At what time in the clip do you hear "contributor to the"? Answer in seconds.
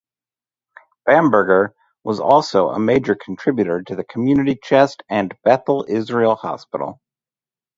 3.13-4.03